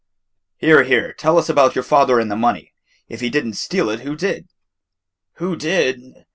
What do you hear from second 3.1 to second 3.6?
he did n't